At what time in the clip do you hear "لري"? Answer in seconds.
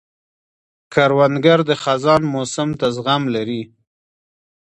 3.35-3.61